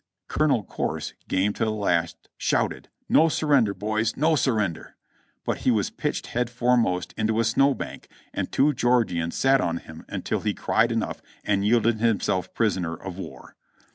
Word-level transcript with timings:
Colonel 0.27 0.63
Corse, 0.63 1.13
game 1.27 1.53
to 1.53 1.63
the 1.65 1.69
last, 1.69 2.27
shouted, 2.35 2.89
"No 3.07 3.29
surrender, 3.29 3.75
boys! 3.75 4.17
No 4.17 4.35
surrender!" 4.35 4.95
But 5.45 5.59
he 5.59 5.69
was 5.69 5.91
pitched 5.91 6.25
head 6.25 6.49
foremost 6.49 7.13
into 7.17 7.39
a 7.39 7.43
snow 7.43 7.75
bank 7.75 8.07
and 8.33 8.51
two 8.51 8.73
Geor 8.73 9.05
gians 9.05 9.33
sat 9.35 9.61
on 9.61 9.77
him 9.77 10.03
until 10.09 10.39
he 10.39 10.55
cried 10.55 10.91
enough 10.91 11.21
and 11.43 11.63
yielded 11.67 11.99
himself 11.99 12.51
prisoner 12.55 12.95
of 12.95 13.19
war. 13.19 13.55